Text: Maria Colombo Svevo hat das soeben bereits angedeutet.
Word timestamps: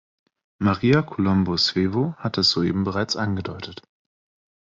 Maria 0.57 1.03
Colombo 1.03 1.57
Svevo 1.57 2.15
hat 2.15 2.37
das 2.37 2.49
soeben 2.49 2.85
bereits 2.85 3.15
angedeutet. 3.15 3.83